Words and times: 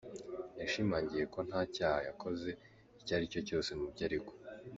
Yashimangiye 0.59 1.23
ko 1.33 1.39
nta 1.47 1.61
cyaha 1.75 1.99
yakoze 2.07 2.49
icyo 2.99 3.11
ari 3.17 3.31
cyo 3.31 3.41
cyose 3.47 3.69
mu 3.79 3.85
byo 3.93 4.03
aregwa. 4.07 4.33